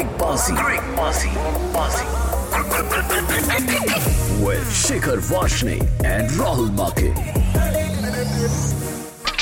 Quick, 0.00 0.18
bossy, 0.18 0.54
quick, 0.54 0.80
bossy, 0.96 1.28
bossy. 1.72 2.04
With 4.44 4.66
Shikhar 4.68 5.18
Vashne 5.18 5.80
and 6.04 6.30
Rahul 6.30 6.70
Make. 6.78 7.14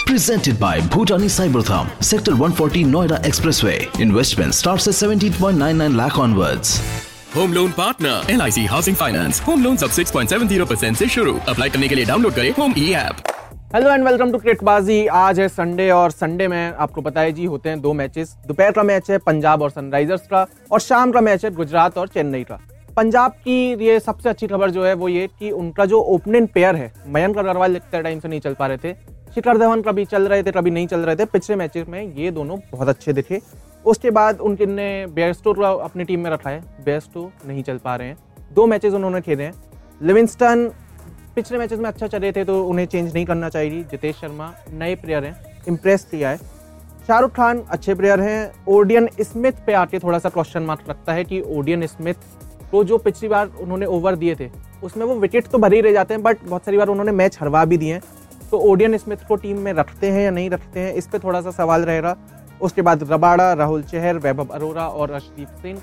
Presented 0.07 0.59
by 0.59 0.81
Bhutani 0.81 1.29
Cybertham, 1.29 1.87
Sector 2.03 2.33
140 2.33 2.85
Noida 2.85 3.23
Expressway. 3.23 4.01
Investment 4.01 4.55
starts 4.55 4.89
at 4.89 4.95
17.99 4.95 5.97
lakh 5.97 6.19
onwards. 6.19 6.81
Home 7.37 7.53
loan 7.53 7.73
partner 7.77 8.31
L 8.31 8.41
housing 8.69 8.97
finance 8.97 9.41
home 9.47 9.63
loan 9.63 9.77
सब 9.77 9.91
6.70 9.93 10.69
percent 10.69 10.93
ऐसी 10.93 11.07
शुरू 11.15 11.39
apply 11.49 11.71
करने 11.71 11.89
के 11.89 11.95
लिए 11.95 12.05
download 12.05 12.35
करें 12.35 12.51
home 12.59 12.75
e 12.79 12.93
app 13.01 13.17
hello 13.75 13.91
and 13.91 14.05
welcome 14.05 14.31
to 14.33 14.39
क्रिकेटबाजी 14.39 15.07
आज 15.07 15.39
है 15.41 15.49
Sunday 15.49 15.89
और 15.91 16.11
संडे 16.11 16.47
में 16.49 16.75
आपको 16.75 17.01
पता 17.01 17.21
है 17.21 17.33
जी, 17.33 17.45
होते 17.45 17.69
हैं 17.69 17.81
दो 17.81 17.93
मैचेस 17.93 18.33
दोपहर 18.47 18.71
का 18.73 18.83
मैच 18.83 19.11
है 19.11 19.19
पंजाब 19.19 19.63
और 19.63 19.71
सनराइजर्स 19.71 20.27
का 20.27 20.47
और 20.73 20.81
शाम 20.81 21.13
का 21.13 21.21
मैच 21.21 21.45
है 21.45 21.51
गुजरात 21.51 21.99
और 21.99 22.09
चेन्नई 22.09 22.45
का. 22.45 22.59
पंजाब 22.97 23.33
की 23.33 23.85
ये 23.85 23.99
सबसे 24.01 24.29
अच्छी 24.29 24.47
खबर 24.47 24.71
जो 24.71 24.85
है 24.85 24.95
वो 24.95 25.09
ये 25.09 25.27
कि 25.39 25.51
उनका 25.51 25.85
जो 25.85 26.01
ओपनिंग 26.15 26.49
पेयर 26.49 26.77
है, 26.77 26.93
मयंक 27.07 27.39
अग्रवाल 27.39 27.77
इतने 27.77 28.03
टाइम 28.03 28.21
से 28.21 28.29
नहीं 28.29 28.41
चल 28.41 28.55
पा 28.55 28.67
रहे 28.67 28.79
थे. 28.79 28.95
शिखर 29.35 29.59
धवन 29.59 29.83
कभी 29.83 30.05
चल 30.05 30.29
रहे 30.29 30.43
थे, 30.43 30.53
कभी 30.53 30.71
नहीं 30.71 30.87
चल 30.87 31.01
रहे 31.01 31.17
थे. 31.17 31.25
पिछले 31.27 31.57
मैचेस 31.57 31.89
में 31.89 32.03
ये 32.15 32.31
दोनों 32.31 32.59
बहुत 32.73 32.89
अच्छे 32.89 33.13
दिखे. 33.13 33.41
उसके 33.85 34.11
बाद 34.11 34.41
उनके 34.41 34.67
ने 34.67 35.07
बेस्टो 35.13 35.55
को 35.55 35.63
अपनी 35.63 36.05
टीम 36.05 36.21
में 36.21 36.31
रखा 36.31 36.51
है. 36.51 36.61
बेस्टो 36.85 37.31
नहीं 37.47 37.63
चल 37.63 37.79
पा 37.79 37.97
रहे 37.97 38.09
हैं. 38.09 38.19
दो 38.53 38.67
मैचेस 38.67 38.95
उन्होंने 38.95 39.21
खेले 39.21 39.45
हैं. 39.45 39.55
लिविंगस्टन 40.03 40.71
पिछले 41.39 41.59
मैचेस 41.59 41.79
में 41.79 41.87
अच्छा 41.87 42.07
चले 42.09 42.31
थे 42.33 42.43
तो 42.45 42.55
उन्हें 42.67 42.85
चेंज 42.87 43.13
नहीं 43.15 43.25
करना 43.27 43.49
चाहिए। 43.49 43.83
जितेश 43.91 44.17
शर्मा 44.17 44.51
नए 44.73 44.95
प्लेयर 44.95 45.25
हैं 45.25 45.63
इम्प्रेस 45.69 46.05
किया 46.05 46.31
है। 46.31 46.37
शाहरुख 47.07 47.31
खान 47.31 47.63
अच्छे 47.71 47.95
प्लेयर 47.95 48.21
हैं। 48.21 48.65
ओडियन 48.69 49.09
स्मिथ 49.21 49.61
पे 49.67 49.73
आके 49.73 49.99
थोड़ा 49.99 50.19
सा 50.19 50.29
क्वेश्चन 50.29 50.63
मार्क 50.63 50.89
लगता 50.89 51.13
है 51.13 51.25
कि 51.25 51.41
ओडियन 51.49 51.87
स्मिथ 51.87 52.15
को 52.71 52.83
जो 52.85 52.99
पिछली 52.99 53.29
बार 53.29 53.51
उन्होंने 53.61 53.87
ओवर 53.87 54.17
दिए 54.17 54.35
थे, 54.35 54.49
उसमें 54.83 55.05
वो 55.07 55.15
विकेट 55.17 55.47
तो 55.47 55.59
भरे 55.59 55.77
ही 55.77 55.83
रह 55.83 55.93
जाते 55.93 56.15
हैं 56.15 56.23
बट 56.23 56.45
बहुत 56.45 56.65
सारी 56.65 56.79
बार 56.79 56.89
उन्होंने 56.89 57.13
मैच 57.13 57.39
हरवा 57.41 57.65
भी 57.65 57.79
दिए 57.79 57.93
हैं। 57.93 58.03
तो 58.51 58.59
ओडियन 58.61 58.97
स्मिथ 58.97 59.27
को 59.29 59.37
टीम 59.37 59.59
में 59.59 59.73
रखते 59.73 60.11
हैं 60.11 60.25
या 60.25 60.31
नहीं 60.31 60.51
रखते 60.51 60.81
हैं, 60.81 60.93
इस 60.95 61.07
पर 61.07 61.19
थोड़ा 61.19 61.41
सा 61.41 61.51
सवाल 61.51 61.83
रहेगा। 61.83 62.17
उसके 62.61 62.83
बाद 62.83 63.03
रबाड़ा, 63.13 63.53
राहुल 63.53 63.83
चहर, 63.83 64.17
वैभव 64.17 64.49
अरोरा 64.49 64.89
और 64.89 65.11
अर्शदीप 65.11 65.49
सिंह। 65.63 65.79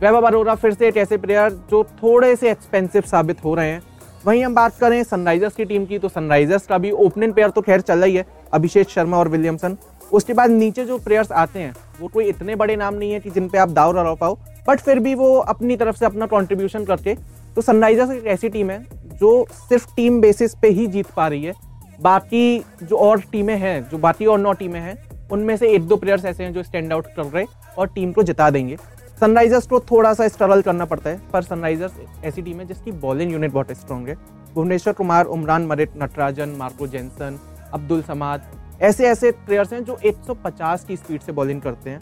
वैभव 0.00 0.26
अरोरा 0.26 0.54
फिर 0.54 0.74
से 0.74 0.88
एक 0.88 0.96
ऐसे 0.96 1.16
प्लेयर 1.16 1.50
जो 1.70 1.84
थोड़े 2.02 2.34
से 2.36 2.50
एक्सपेंसिव 2.50 3.02
साबित 3.02 3.44
हो 3.44 3.54
रहे 3.54 3.70
हैं। 3.70 3.82
वहीं 4.28 4.42
हम 4.44 4.54
बात 4.54 4.74
करें 4.78 5.02
सनराइजर्स 5.04 5.54
की 5.54 5.64
टीम 5.64 5.84
की 5.86 5.98
तो 5.98 6.08
सनराइजर्स 6.08 6.66
का 6.66 6.78
भी 6.78 6.90
ओपनिंग 7.02 7.32
प्लेयर 7.34 7.50
तो 7.50 7.60
खैर 7.60 7.80
चल 7.80 7.98
रही 7.98 8.16
है, 8.16 8.24
अभिषेक 8.52 8.88
शर्मा 8.90 9.18
और 9.18 9.28
विलियमसन 9.28 9.76
उसके 10.12 10.34
बाद 10.34 10.50
नीचे 10.50 10.84
जो 10.84 10.98
प्लेयर्स 10.98 11.30
आते 11.34 11.58
हैं, 11.58 11.72
वो 12.00 12.08
कोई 12.08 12.24
इतने 12.24 12.56
बड़े 12.56 12.76
नाम 12.76 12.94
नहीं 12.94 13.12
है 13.12 13.20
कि 13.20 13.30
जिन 13.30 13.48
पे 13.48 13.58
आप 13.58 13.68
दाव 13.70 13.96
लगा 13.98 14.12
पाओ 14.14 14.36
बट 14.68 14.80
फिर 14.80 14.98
भी 14.98 15.14
वो 15.14 15.32
अपनी 15.46 15.76
तरफ़ 15.76 15.96
से 15.96 16.06
अपना 16.06 16.26
कॉन्ट्रीब्यूशन 16.26 16.84
करके 16.84 17.14
तो 17.56 17.62
सनराइजर्स 17.62 18.10
एक 18.10 18.26
ऐसी 18.26 18.48
टीम 18.48 18.70
है, 18.70 18.84
जो 19.12 19.46
सिर्फ़ 19.68 19.94
टीम 19.96 20.20
बेसिस 20.20 20.54
पे 20.54 20.68
ही 20.70 20.86
जीत 20.88 21.06
पा 21.16 21.28
रही 21.28 21.44
है। 21.44 21.52
बाकी 22.00 22.64
जो 22.82 22.96
और 22.98 23.20
टीमें 23.32 23.56
हैं, 23.56 23.88
जो 23.90 23.98
बाकी 23.98 24.26
और 24.26 24.38
नौ 24.38 24.52
टीमें 24.54 24.80
हैं, 24.80 24.96
उनमें 25.32 25.56
से 25.56 25.70
एक 25.70 25.88
दो 25.88 25.96
प्लेयर्स 25.96 26.24
ऐसे 26.24 26.44
हैं 26.44 26.52
जो 26.52 26.62
स्टैंड 26.62 26.92
आउट 26.92 27.06
कर 27.16 27.24
रहे 27.24 27.44
और 27.78 27.88
टीम 27.88 28.12
को 28.12 28.22
जिता 28.22 28.50
देंगे। 28.50 28.76
सनराइजर्स 29.20 29.66
को 29.66 29.78
थोड़ा 29.80 30.12
सा 30.14 30.26
स्ट्रगल 30.28 30.60
करना 30.62 30.84
पड़ता 30.84 31.10
है, 31.10 31.20
पर 31.32 31.42
सनराइजर्स 31.42 31.92
ऐसी 32.24 32.42
टीम 32.42 32.60
है 32.60 32.66
जिसकी 32.66 32.92
बॉलिंग 32.94 33.32
यूनिट 33.32 33.52
बहुत 33.52 33.72
स्ट्रॉन्ग 33.72 34.08
है। 34.08 34.14
भुवनेश्वर 34.54 34.92
कुमार, 34.92 35.24
उमरान 35.26 35.66
मरिट, 35.66 35.90
नटराजन, 36.02 36.48
मार्को 36.58 36.86
जेंसन, 36.86 37.38
अब्दुल 37.74 38.02
समाद 38.02 38.42
ऐसे 38.82 39.06
ऐसे 39.06 39.30
प्लेयर्स 39.30 39.72
हैं 39.72 39.82
जो 39.84 39.98
150 40.04 40.84
की 40.84 40.96
स्पीड 40.96 41.20
से 41.20 41.32
बॉलिंग 41.32 41.60
करते 41.62 41.90
हैं। 41.90 42.00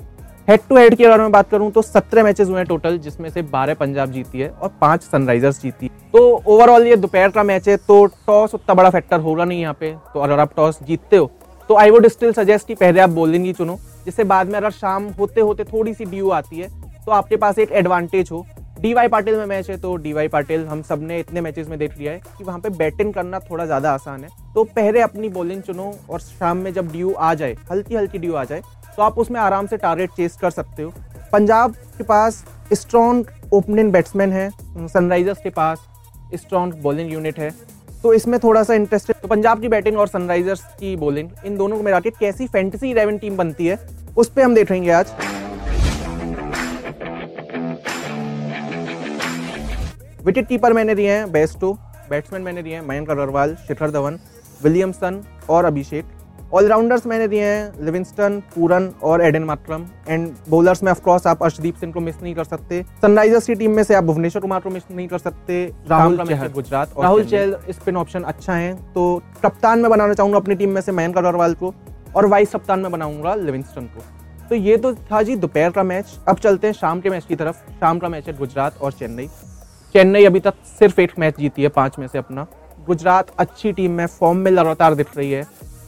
हेड 0.49 0.61
टू 0.69 0.77
हेड 0.77 0.95
की 0.95 1.05
अगर 1.05 1.21
मैं 1.21 1.31
बात 1.33 1.51
करूँ 1.51 1.71
तो 1.73 1.83
17 1.83 2.25
मैचेस 2.25 2.49
हुए 2.49 2.57
हैं 2.57 2.67
टोटल 2.67 2.99
जिसमें 2.99 3.29
से 3.31 3.43
12 3.45 3.75
पंजाब 3.75 4.11
जीती 4.13 4.41
है 4.41 4.49
और 4.49 4.73
पाँच 4.81 5.03
सनराइजर्स 5.03 5.63
जीती 5.63 5.87
है। 5.87 6.11
तो 6.13 6.21
ओवरऑल 6.47 6.87
ये 6.87 6.97
दोपहर 6.97 7.31
का 7.31 7.43
मैच 7.43 7.69
है 7.69 7.77
तो 7.79 8.05
टॉस 8.27 8.55
उतना 8.55 8.75
बड़ा 8.75 8.91
फैक्टर 8.91 9.21
होगा 9.21 9.45
नहीं 9.45 9.61
यहाँ 9.61 9.77
पे। 9.81 9.93
तो 10.15 10.21
अगर 10.21 10.41
आप 10.41 10.55
टॉस 10.57 10.83
जीतते 10.83 11.17
हो 11.17 11.31
तो 11.69 11.77
आई 11.77 11.91
वुड 11.91 12.07
स्टिल 12.09 12.33
सजेस्ट 12.33 12.67
कि 12.67 12.75
पहले 12.75 13.01
आप 13.01 13.11
बॉलिंग 13.11 13.45
ही 13.45 13.53
चुनो, 13.53 13.79
जिससे 14.05 14.25
बाद 14.25 14.49
में 14.49 14.55
अगर 14.55 14.71
शाम 14.73 15.07
होते 15.11 15.41
होते 15.41 15.65
थोड़ी 15.65 15.95
सी 15.95 16.05
ड्यू 16.05 16.31
आती 16.31 16.57
है 16.57 16.69
तो 17.07 17.13
आपके 17.13 17.37
पास 17.37 17.59
एक 17.59 17.73
एडवांटेज 17.73 18.29
हो। 18.33 18.45
डीवाई 18.81 19.09
पाटिल 19.09 19.37
में 19.37 19.45
मैच 19.47 19.69
है 19.71 19.77
तो 19.77 19.95
डीवाई 19.97 20.29
पाटिल, 20.29 20.67
हम 20.67 20.81
सबने 20.83 21.19
इतने 21.21 21.41
मैचेस 21.41 21.69
में 21.69 21.79
देख 21.79 21.97
लिया 21.99 22.13
है 22.13 22.21
कि 22.39 22.45
वहाँ 22.45 22.59
पे 22.61 22.71
बैटिंग 22.71 23.13
करना 23.15 23.39
थोड़ा 23.41 23.67
ज़्यादा 23.67 23.93
आसान 23.93 24.25
है। 24.25 24.31
तो 24.55 24.65
पहले 24.67 25.01
अपनी 25.01 25.29
बॉलिंग 25.29 25.63
चुनो 25.63 25.93
और 26.11 26.21
शाम 26.21 26.57
में 26.57 26.73
जब 26.73 26.91
ड्यू 26.93 27.13
आ 27.13 27.33
जाए 27.35 27.57
हल्की 27.71 27.95
हल्की 27.95 28.19
ड्यू 28.19 28.35
आ 28.35 28.45
जाए 28.45 28.63
तो 28.97 29.03
आप 29.03 29.19
उसमें 29.19 29.41
आराम 29.41 29.67
से 29.67 29.77
टारगेट 29.77 30.11
चेस 30.11 30.37
कर 30.37 30.51
सकते 30.51 30.83
हो। 30.83 30.93
पंजाब 31.33 31.75
के 31.99 32.05
पास 32.05 32.45
स्ट्रॉन्ग 32.73 33.31
ओपनिंग 33.53 33.93
बैट्समैन 33.93 34.33
है 34.33 34.51
सनराइजर्स 34.79 35.39
के 35.39 35.51
पास 35.51 35.87
स्ट्रॉन्ग 36.35 36.75
बॉलिंग 36.83 37.13
यूनिट 37.13 37.39
है। 37.39 37.51
तो 38.03 38.13
इसमें 38.15 38.39
थोड़ा 38.41 38.63
सा 38.63 38.75
इंटरेस्ट 38.75 39.09
है। 39.09 39.15
तो 39.23 39.29
पंजाब 39.29 39.61
की 39.61 39.69
बैटिंग 39.69 39.99
और 39.99 40.09
सनराइजर्स 40.09 40.63
की 40.81 40.95
बॉलिंग 40.97 41.31
इन 41.47 41.57
दोनों 41.57 41.77
को 41.77 41.83
मिला 41.83 42.01
के 42.01 42.11
कैसी 42.11 42.47
फैंटेसी 42.49 42.91
इलेवन 42.91 43.19
टीम 43.19 43.37
बनती 43.37 43.67
है, 43.67 43.79
उस 44.17 44.31
पर 44.31 44.43
हम 44.43 44.55
देखेंगे 44.55 44.91
आज। 44.91 45.13
विकेट 50.27 50.47
कीपर 50.49 50.73
मैंने 50.73 50.95
दिए 50.95 51.11
हैं 51.11 51.31
बेस्टो 51.33 51.73
बैट्समैन 52.11 52.43
मैंने 52.43 52.63
दिए 52.63 52.75
हैं 52.75 52.81
मयंक 52.87 53.11
अग्रवाल 53.11 53.55
शिखर 53.67 53.91
धवन 53.91 54.19
विलियमसन 54.63 55.21
और 55.49 55.65
अभिषेक. 55.65 56.05
ऑलराउंडर्स 56.55 57.07
मैंने 57.07 57.29
दिए 57.29 57.45
हैं 57.45 57.85
लिविंगस्टन 57.85 58.41
पूरन 58.55 58.91
और 59.03 59.23
एडन 59.25 59.45
मात्रम 59.45 59.85
एंड 60.09 60.29
बॉलर्स 60.49 60.83
में 60.83 60.91
ऑफकोर्स 60.93 61.27
आप 61.27 61.43
अर्शदीप 61.43 61.77
सिंह 61.77 61.93
को 61.93 62.01
मिस 62.01 62.21
नहीं 62.23 62.35
कर 62.35 62.45
सकते. 62.45 62.83
सनराइजर्स 63.03 63.47
की 63.47 63.55
टीम 63.55 63.71
में 63.71 63.83
से 63.85 63.95
आप 63.95 64.05
भुवनेश्वर 64.05 64.43
कुमार 64.43 64.61
को 64.61 64.71
मिस 64.71 64.91
नहीं 64.91 65.09
कर 65.09 65.19
सकते. 65.19 65.65
राहुल 65.91 66.19
चहल। 66.19 66.49
गुजरात 66.49 66.95
राहुल 67.01 67.25
चहल 67.25 67.57
स्पिन 67.71 67.97
ऑप्शन 67.97 68.23
अच्छा 68.25 68.55
है 68.55 68.75
तो 68.93 69.23
कप्तान 69.43 69.79
में 69.79 69.91
बनाना 69.91 70.15
चाहूँगा 70.15 70.39
अपनी 70.39 70.55
टीम 70.55 70.71
में 70.71 70.81
से 70.81 70.93
मयंक 70.93 71.19
अग्रवाल 71.19 71.55
को 71.55 71.75
और 72.17 72.27
वाइस 72.27 72.55
कप्तान 72.55 72.81
में 72.81 72.93
बनाऊँगा 72.93 73.35
लिविंगस्टन 73.35 73.87
को. 73.87 74.03
तो 74.49 74.55
ये 74.55 74.77
तो 74.77 74.95
था 74.95 75.23
जी 75.23 75.37
दोपहर 75.37 75.71
का 75.71 75.83
मैच 75.83 76.19
अब 76.29 76.39
चलते 76.39 76.67
हैं 76.67 76.75
शाम 76.75 77.01
के 77.01 77.11
मैच 77.11 77.25
की 77.25 77.37
तरफ़. 77.37 77.57
शाम 77.81 77.99
का 77.99 78.09
मैच 78.09 78.27
है 78.27 78.37
गुजरात 78.39 78.83
और 78.83 78.93
चेन्नई. 78.93 79.29
चेन्नई 79.95 80.25
अभी 80.25 80.41
तक 80.41 80.55
सिर्फ़ 80.79 81.01
एक 81.01 81.13
मैच 81.19 81.37
जीती 81.39 81.63
है, 81.63 81.69
पाँच 81.69 81.99
में 81.99 82.07
से 82.07 82.19
अपना। 82.19 82.47
गुजरात 82.87 83.31
अच्छी 83.39 83.73
टीम 83.73 83.91
में 83.91 84.07
फॉर्म 84.09 84.39
में 84.39 84.51
लगातार 84.51 84.95
दिख 84.95 85.17
रही 85.17 85.31
है। 85.31 85.45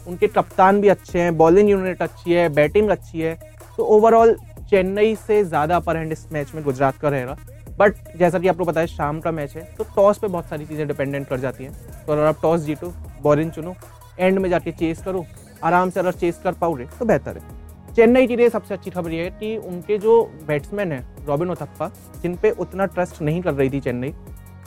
उनके 0.08 0.26
कप्तान 0.28 0.80
भी 0.80 0.88
अच्छे 0.88 1.20
हैं, 1.20 1.36
बॉलिंग 1.36 1.70
यूनिट 1.70 2.02
अच्छी 2.02 2.32
है, 2.32 2.48
बैटिंग 2.48 2.90
अच्छी 2.90 3.20
है। 3.20 3.34
तो 3.76 3.84
ओवरऑल 3.86 4.36
चेन्नई 4.70 5.14
से 5.16 5.42
ज़्यादा 5.44 5.76
अपर 5.76 5.96
हैंड 5.96 6.12
इस 6.12 6.26
मैच 6.32 6.54
में 6.54 6.62
गुजरात 6.64 6.98
का 6.98 7.08
रहेगा। 7.08 7.36
बट 7.78 7.94
जैसा 8.18 8.38
कि 8.38 8.48
आपको 8.48 8.64
पता 8.64 8.80
है 8.80 8.86
शाम 8.86 9.20
का 9.20 9.30
मैच 9.32 9.54
है 9.56 9.62
तो 9.76 9.84
टॉस 9.96 10.18
पे 10.18 10.26
बहुत 10.28 10.48
सारी 10.48 10.66
चीज़ें 10.66 10.86
डिपेंडेंट 10.88 11.28
कर 11.28 11.40
जाती 11.40 11.64
हैं। 11.64 11.72
तो 12.06 12.12
अगर 12.12 12.22
आप 12.22 12.38
टॉस 12.42 12.60
जीतो 12.60 12.92
बॉलिंग 13.22 13.50
चुनो 13.52 13.74
एंड 14.18 14.38
में 14.38 14.48
जाके 14.50 14.72
चेस 14.72 15.02
करो, 15.02 15.24
आराम 15.64 15.90
से 15.90 16.00
अगर 16.00 16.12
चेस 16.14 16.40
कर 16.44 16.52
पाओगे 16.54 16.84
तो 16.98 17.04
बेहतर 17.04 17.36
है। 17.36 17.57
चेन्नई 17.98 18.26
के 18.26 18.36
लिए 18.36 18.48
सबसे 18.48 18.74
अच्छी 18.74 18.90
खबर 18.90 19.12
ये 19.12 19.22
है 19.22 19.30
कि 19.30 19.56
उनके 19.58 19.96
जो 19.98 20.12
बैट्समैन 20.46 20.92
हैं 20.92 21.26
रॉबिन 21.26 21.50
ओथप्पा 21.50 21.90
जिन 22.22 22.34
पे 22.36 22.50
उतना 22.60 22.84
ट्रस्ट 22.86 23.20
नहीं 23.22 23.40
कर 23.42 23.54
रही 23.54 23.70
थी 23.70 23.80
चेन्नई, 23.80 24.12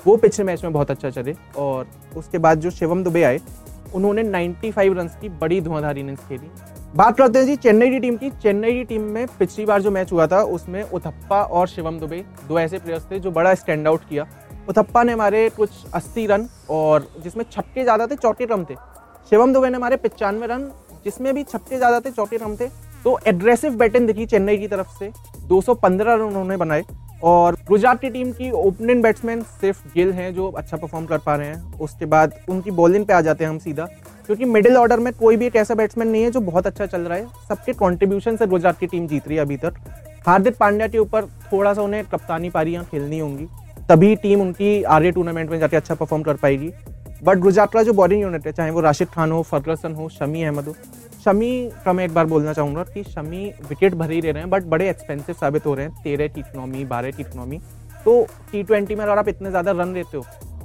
वो 0.05 0.15
पिछले 0.17 0.45
मैच 0.45 0.63
में 0.63 0.73
बहुत 0.73 0.91
अच्छा 0.91 1.09
चले 1.09 1.35
और 1.57 1.87
उसके 2.17 2.37
बाद 2.37 2.59
जो 2.59 2.69
शिवम 2.71 3.03
दुबे 3.03 3.23
आए, 3.23 3.39
उन्होंने 3.95 4.23
95 4.25 4.93
रन 4.97 5.07
की 5.21 5.29
बड़ी 5.29 5.61
धुआंधार 5.61 5.97
इनिंग्स 5.97 6.27
खेली। 6.29 6.49
बात 6.95 7.17
करते 7.17 7.39
हैं 7.39 7.45
जी 7.45 7.55
चेन्नई 7.57 7.89
की 7.89 7.99
टीम 7.99 8.17
की, 8.17 8.29
चेन्नई 8.31 8.73
की 8.73 8.83
टीम 8.83 9.01
में 9.03 9.25
पिछली 9.39 9.65
बार 9.65 9.81
जो 9.81 9.91
मैच 9.91 10.11
हुआ 10.11 10.27
था, 10.27 10.41
उसमें 10.43 10.83
उथप्पा 10.83 11.41
और 11.43 11.67
शिवम 11.67 11.99
दुबे, 11.99 12.23
दो 12.47 12.59
ऐसे 12.59 12.79
प्लेयर्स 12.79 13.09
थे 13.11 13.19
जो 13.19 13.31
बड़ा 13.31 13.55
स्टैंड 13.55 13.87
आउट 13.87 14.07
किया। 14.09 14.27
उथप्पा 14.69 15.03
ने 15.03 15.13
हमारे 15.13 15.49
कुछ 15.49 15.85
80 15.95 16.27
रन 16.27 16.47
और 16.69 17.11
जिसमें 17.23 17.45
छक्के 17.51 17.83
ज़्यादा 17.83 18.07
थे, 18.07 18.15
चौके 18.17 18.45
रन 18.45 18.65
थे। 18.65 18.75
शिवम 19.29 19.53
दुबे 19.53 19.69
ने 19.69 19.77
हमारे 19.77 19.95
पचानवे 19.97 20.47
रन, 20.47 20.71
जिसमें 21.05 21.33
भी 21.33 21.43
छक्के 21.45 21.77
ज़्यादा 21.77 21.99
थे, 21.99 22.11
चौके 22.11 22.37
रन 22.37 22.55
थे। 22.55 22.90
तो 23.03 23.19
एग्रेसिव 23.27 23.75
बैटिंग 23.75 24.07
दिखी 24.07 24.25
चेन्नई 24.25 24.57
की 24.57 24.67
तरफ़ 24.67 24.97
से। 24.99 25.11
215 25.47 26.13
रन 26.13 26.21
उन्होंने 26.21 26.57
बनाए 26.57 26.83
और 27.23 27.55
गुजरात 27.67 27.99
की 28.01 28.09
टीम 28.09 28.31
की 28.31 28.49
ओपनिंग 28.51 29.01
बैट्समैन 29.03 29.41
सिर्फ़ 29.41 29.81
गिल 29.95 30.11
हैं 30.13 30.33
जो 30.33 30.49
अच्छा 30.49 30.77
परफॉर्म 30.77 31.05
कर 31.05 31.17
पा 31.17 31.35
रहे 31.35 31.47
हैं। 31.47 31.79
उसके 31.79 32.05
बाद 32.05 32.33
उनकी 32.49 32.71
बॉलिंग 32.71 33.05
पे 33.05 33.13
आ 33.13 33.21
जाते 33.21 33.43
हैं 33.43 33.51
हम 33.51 33.57
सीधा, 33.57 33.85
क्योंकि 34.25 34.45
मिडिल 34.45 34.77
ऑर्डर 34.77 34.99
में 34.99 35.11
कोई 35.13 35.37
भी 35.37 35.45
एक 35.45 35.55
ऐसा 35.55 35.75
बैट्समैन 35.75 36.07
नहीं 36.07 36.23
है 36.23 36.31
जो 36.31 36.39
बहुत 36.41 36.67
अच्छा 36.67 36.85
चल 36.85 37.01
रहा 37.01 37.17
है। 37.17 37.27
सबके 37.49 37.73
कॉन्ट्रीब्यूशन 37.73 38.37
से 38.37 38.47
गुजरात 38.47 38.79
की 38.79 38.87
टीम 38.87 39.07
जीत 39.07 39.27
रही 39.27 39.37
है 39.37 39.43
अभी 39.43 39.57
तक। 39.57 39.73
हार्दिक 40.27 40.57
पांड्या 40.57 40.87
के 40.87 40.97
ऊपर 40.97 41.25
थोड़ा 41.51 41.73
सा 41.73 41.81
उन्हें 41.81 42.03
कप्तानी 42.05 42.49
पारियाँ 42.49 42.83
खेलनी 42.83 43.19
होंगी। 43.19 43.47
तभी 43.89 44.15
टीम 44.15 44.41
उनकी 44.41 44.81
आर्य 44.83 45.11
टूर्नामेंट 45.11 45.49
में 45.49 45.59
जाके 45.59 45.77
अच्छा 45.77 45.95
परफॉर्म 45.95 46.23
कर 46.23 46.35
पाएगी। 46.35 46.71
बट 47.23 47.37
गुजरात 47.37 47.71
का 47.71 47.83
जो 47.83 47.93
बॉलिंग 47.93 48.21
यूनिट 48.21 48.45
है, 48.47 48.51
चाहे 48.51 48.71
वो 48.71 48.81
राशिद 48.81 49.07
खान 49.07 49.31
हो, 49.31 49.41
फर्गसन 49.41 49.93
हो, 49.93 50.09
शमी 50.09 50.43
अहमद 50.43 50.65
हो 50.65 50.75
शमी 51.21 51.69
का 51.85 51.93
मैं 51.93 52.05
एक 52.05 52.13
बार 52.13 52.25
बोलना 52.25 52.53
चाहूँगा 52.53 52.83
कि 52.85 53.03
शमी 53.05 53.45
विकेट 53.69 53.95
भर 53.95 54.11
ही 54.11 54.21
दे 54.21 54.31
रहे 54.31 54.41
हैं 54.41 54.49
बट 54.49 54.63
बड़े 54.65 54.89
एक्सपेंसिव 54.89 55.35
साबित 55.35 55.65
हो 55.65 55.73
रहे 55.73 55.85
हैं, 55.85 56.01
तेरह 56.03 56.27
टी 56.27 56.39
इकनॉमी 56.41 56.85
बारह 56.85 57.09
टी 57.09 57.21
इकनॉमी 57.21 57.59
तो 58.05 58.21
टी 58.51 58.63
ट्वेंटी 58.63 58.95
में 58.95 59.03
अगर 59.03 59.17
आप 59.17 59.27
इतने 59.29 59.49
ज़्यादा 59.49 59.71
रन 59.73 59.93
लेते 59.93 60.17
हो 60.17 60.23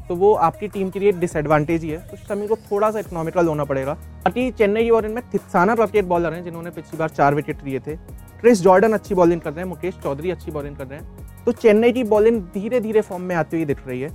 तो 0.08 0.14
वो 0.16 0.32
आपकी 0.40 0.68
टीम 0.68 0.90
के 0.90 0.98
लिए 1.00 1.12
डिसएडवांटेज 1.14 1.82
ही 1.84 1.88
है। 1.90 1.98
तो 2.08 2.16
शमी 2.18 2.46
को 2.46 2.56
थोड़ा 2.56 2.90
सा 2.90 2.98
इकोनॉमिकल 2.98 3.46
होना 3.46 3.64
पड़ेगा। 3.64 3.92
बाकी 3.94 4.50
चेन्नई 4.50 4.90
और 4.90 5.06
इनमें 5.06 5.22
थिसाना 5.30 5.74
प्रत्येक 5.74 6.08
बॉलर 6.08 6.32
हैं, 6.32 6.42
जिन्होंने 6.44 6.70
पिछली 6.70 6.98
बार 6.98 7.08
चार 7.08 7.34
विकेट 7.34 7.64
लिए 7.64 7.80
थे। 7.80 7.96
क्रिस 8.40 8.60
जॉर्डन 8.62 8.92
अच्छी 8.92 9.14
बॉलिंग 9.14 9.40
कर 9.40 9.52
रहे 9.52 9.60
हैं, 9.60 9.68
मुकेश 9.68 9.94
चौधरी 10.02 10.30
अच्छी 10.30 10.50
बॉलिंग 10.50 10.76
कर 10.76 10.86
रहे 10.86 10.98
हैं। 10.98 11.44
तो 11.44 11.52
चेन्नई 11.54 11.92
की 11.92 12.04
बॉलिंग 12.06 12.40
धीरे 12.54 12.80
धीरे 12.80 13.00
फॉर्म 13.00 13.22
में 13.22 13.34
आती 13.36 13.56
हुई 13.56 13.64
दिख 13.64 13.86
रही 13.86 14.00
है। 14.00 14.10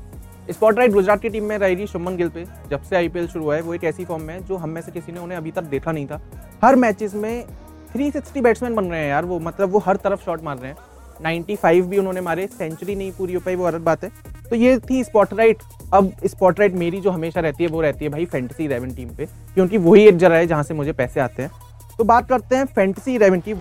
स्पॉट 0.50 0.78
राइट 0.78 0.92
गुजरात 0.92 1.22
की 1.22 1.30
टीम 1.30 1.44
में 1.44 1.58
रहेगी 1.58 1.88
शुभमन 1.88 2.16
गिल 2.18 2.30
पे, 2.30 2.46
जब 2.70 2.82
से 2.82 2.96
आईपीएल 2.96 3.28
शुरू 3.28 3.44
हुआ 3.44 3.56
है, 3.56 3.62
वो 3.62 3.74
एक 3.74 3.84
ऐसी 3.84 4.06
फॉर्म 4.06 4.24
में 4.24 4.34
है, 4.34 4.44
जो 4.44 4.56
हम 4.56 4.70
में 4.70 4.82
से 4.82 4.92
किसी 4.92 5.12
ने 5.12 5.20
उन्हें 5.20 5.38
अभी 5.38 5.52
तक 5.52 5.64
देखा 5.64 5.92
नहीं 5.92 6.06
था। 6.08 6.22
हर 6.64 6.76
मैचेस 6.76 7.14
में 7.14 7.46
360 7.94 8.42
बैट्समैन 8.42 8.76
बन 8.76 8.86
रहे 8.86 9.00
हैं 9.00 9.10
यार, 9.10 9.26
वो 9.26 9.40
मतलब 9.40 9.70
वो 9.70 9.80
हर 9.80 9.96
तरफ़ 9.96 10.24
शॉट 10.26 10.44
मार 10.44 10.58
रहे 10.58 10.72
हैं। 10.72 10.78
95 11.24 11.86
भी 11.86 11.98
उन्होंने 11.98 12.22
मारे 12.22 12.48
सेंचुरी 12.48 12.96
नहीं 12.96 13.12
पूरी 13.12 13.34
हो 13.34 13.40
पाई, 13.40 13.56
वो 13.56 13.66
अलग 13.66 13.84
बात 13.84 14.04
है। 14.04 14.12
तो 14.50 14.56
ये 14.56 14.78
थी 14.90 15.04
स्पॉट 15.04 15.34
राइट 15.34 15.58
अब 15.94 16.12
स्पॉट 16.26 16.60
राइट 16.60 16.74
मेरी 16.74 17.02
जो 17.02 17.12
हमेशा 17.12 17.40
रहती 17.40 17.64
है, 17.64 17.70
वो 17.70 17.82
रहती 17.82 18.06
है 18.06 18.12
भाई 18.12 18.26
फैंटेसी 18.26 18.66
इलेवन 18.66 18.92
टीम 18.92 19.10
पे, 19.10 19.26
क्योंकि 19.26 19.78
वही 19.78 20.08
एक 20.08 20.18
जगह 20.18 20.36
है 20.36 20.48
जहाँ 20.48 20.64
से 20.64 20.74
मुझे 20.74 20.92
पैसे 20.92 21.20
आते 21.20 21.44
हैं। 21.44 21.52
तो 21.98 22.04
बात 22.04 22.30
करते 22.30 22.56
हैं 22.56 22.66
फैंटेसी 22.66 23.16
इलेवन 23.16 23.40
की। 23.40 23.54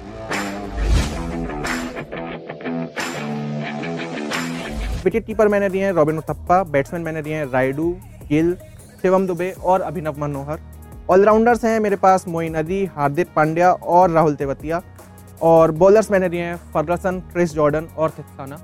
विकेट 5.05 5.27
कीपर 5.27 5.49
मैंने 5.49 5.69
दिए 5.69 5.85
हैं 5.85 5.93
रॉबिन 5.93 6.19
उथप्पा 6.19 6.63
बैट्समैन 6.73 7.03
मैंने 7.03 7.23
दिए 7.23 7.35
हैं 7.35 7.45
रायडू 7.51 7.89
गिल 8.29 8.55
शिवम 9.03 9.27
दुबे 9.27 9.51
और 9.51 9.81
अभिनव 9.81 10.19
मनोहर 10.19 10.59
ऑलराउंडर्स 11.11 11.65
हैं 11.65 11.79
मेरे 11.81 11.97
पास 11.97 12.27
मोइन 12.29 12.55
अली 12.55 12.85
हार्दिक 12.97 13.29
पांड्या 13.37 13.73
और 13.73 14.11
राहुल 14.11 14.35
तेवतिया 14.35 14.83
और 15.43 15.71
बॉलर्स 15.73 16.11
मैंने 16.11 16.29
दिए 16.29 16.43
हैं 16.43 16.57
फर्गसन 16.75 17.21
क्रिस 17.33 17.55
जॉर्डन 17.55 17.89
और 17.99 18.11
थिक्साना 18.11 18.59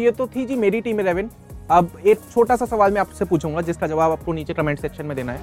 ये 0.00 0.10
तो 0.10 0.26
थी 0.26 0.46
जी 0.46 0.56
मेरी 0.56 0.80
टीम 0.80 1.00
इलेवन 1.00 1.30
अब 1.70 1.90
एक 2.06 2.20
छोटा 2.32 2.56
सा 2.56 2.64
सवाल 2.66 2.92
मैं 2.92 3.00
आपसे 3.00 3.24
पूछूँगा, 3.24 3.60
जिसका 3.60 3.86
जवाब 3.86 4.12
आपको 4.12 4.32
नीचे 4.32 4.54
कमेंट 4.54 4.78
सेक्शन 4.80 5.06
में 5.06 5.16
देना 5.16 5.32
है। 5.32 5.40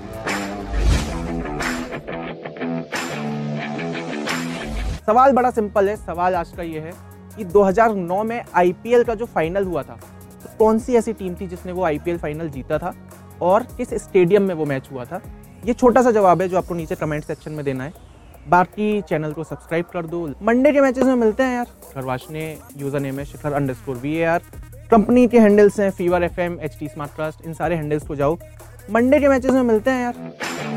सवाल 5.05 5.31
बड़ा 5.33 5.51
सिंपल 5.51 5.89
है। 5.89 5.95
सवाल 5.95 6.35
आज 6.35 6.49
का 6.57 6.63
ये 6.63 6.79
है 6.79 6.91
कि 7.37 7.45
2009 7.45 8.23
में 8.23 8.41
आईपीएल 8.55 9.03
का 9.03 9.15
जो 9.15 9.25
फाइनल 9.25 9.63
हुआ 9.63 9.83
था 9.83 9.99
कौन 10.59 10.79
सी 10.79 10.95
ऐसी 10.95 11.13
टीम 11.13 11.35
थी 11.35 11.47
जिसने 11.47 11.71
वो 11.71 11.83
आईपीएल 11.83 12.17
फाइनल 12.17 12.49
जीता 12.49 12.77
था? 12.77 12.93
और 13.41 13.63
किस 13.77 13.93
स्टेडियम 14.03 14.43
में 14.43 14.53
वो 14.55 14.65
मैच 14.65 14.89
हुआ 14.91 15.05
था? 15.05 15.21
ये 15.65 15.73
छोटा 15.73 16.01
सा 16.01 16.11
जवाब 16.11 16.41
है 16.41 16.47
जो 16.49 16.57
आपको 16.57 16.75
नीचे 16.75 16.95
कमेंट 16.95 17.23
सेक्शन 17.23 17.51
में 17.51 17.63
देना 17.65 17.83
है। 17.83 17.93
बाकी 18.49 19.01
चैनल 19.01 19.31
को 19.33 19.43
सब्सक्राइब 19.43 19.85
कर 19.93 20.05
दो। 20.05 20.25
मंडे 20.43 20.71
के 20.71 20.81
मैचेस 20.81 21.03
में 21.03 21.15
मिलते 21.15 21.43
हैं 21.43 21.55
यार। 21.55 21.67
खरवाशने 21.93 22.45
यूज़र 22.77 22.99
नेम 22.99 23.19
है 23.19 23.25
Shikhar 23.25 23.53
underscore 23.73 23.95
V 23.97 24.21
R 24.23 24.41
company 24.91 25.27
के 25.27 25.39
हैंडल्स 25.39 25.79
हैं 25.79 25.89
Fever 25.91 26.23
F 26.23 26.39
M 26.41 26.57
H 26.61 26.77
T 26.79 26.87
Smartcast 27.17 27.45
इन 27.45 27.53
सारे 27.53 27.75
हैंडल्स 27.75 28.07
को 28.07 28.15
जाओ। 28.15 28.37
मंडे 28.91 29.19
के 29.19 29.27
मैचेस 29.27 29.51
में 29.51 29.63
मिलते 29.63 29.91
हैं 29.91 30.01
यार। 30.03 30.76